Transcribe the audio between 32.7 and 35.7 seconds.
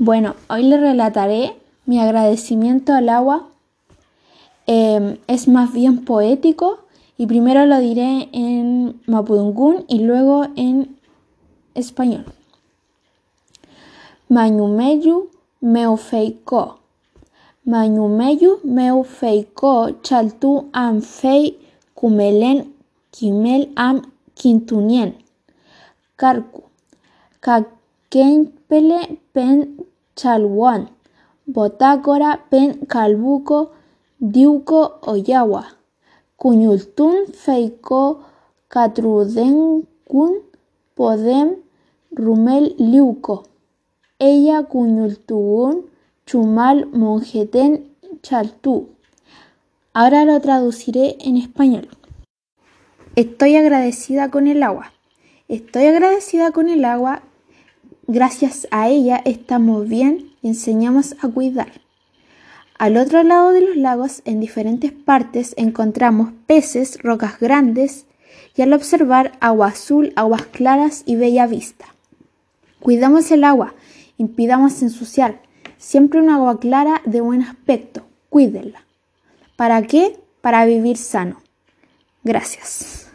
calbuco, diuco oyawa,